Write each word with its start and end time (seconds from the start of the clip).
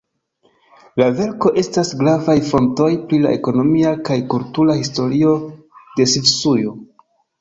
La 1.01 1.09
verkoj 1.17 1.51
estas 1.61 1.91
gravaj 1.99 2.35
fontoj 2.47 2.87
pri 3.11 3.19
la 3.27 3.33
ekonomia 3.41 3.91
kaj 4.09 4.19
kultura 4.33 4.79
historio 4.81 5.35
de 6.01 6.09
Svisujo. 6.15 6.75